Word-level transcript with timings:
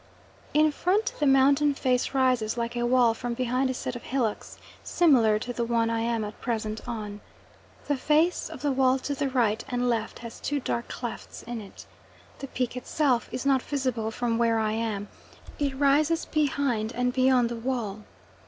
In 0.55 0.71
front 0.71 1.13
the 1.19 1.27
mountain 1.27 1.75
face 1.75 2.11
rises 2.15 2.57
like 2.57 2.75
a 2.75 2.87
wall 2.87 3.13
from 3.13 3.35
behind 3.35 3.69
a 3.69 3.73
set 3.75 3.95
of 3.95 4.01
hillocks, 4.01 4.57
similar 4.83 5.37
to 5.37 5.53
the 5.53 5.63
one 5.63 5.91
I 5.91 5.99
am 5.99 6.23
at 6.25 6.41
present 6.41 6.81
on. 6.89 7.21
The 7.87 7.95
face 7.97 8.49
of 8.49 8.63
the 8.63 8.71
wall 8.71 8.97
to 8.97 9.13
the 9.13 9.29
right 9.29 9.63
and 9.69 9.87
left 9.87 10.17
has 10.25 10.39
two 10.39 10.59
dark 10.59 10.87
clefts 10.87 11.43
in 11.43 11.61
it. 11.61 11.85
The 12.39 12.47
peak 12.47 12.75
itself 12.75 13.29
is 13.31 13.45
not 13.45 13.61
visible 13.61 14.09
from 14.09 14.39
where 14.39 14.57
I 14.57 14.71
am; 14.71 15.07
it 15.59 15.77
rises 15.77 16.25
behind 16.25 16.91
and 16.93 17.13
beyond 17.13 17.49
the 17.49 17.55
wall. 17.55 18.01